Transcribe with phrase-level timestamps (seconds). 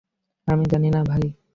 [0.47, 1.25] আমি জানি না ভাই।